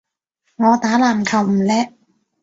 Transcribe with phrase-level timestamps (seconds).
[0.55, 1.93] 我打籃球唔叻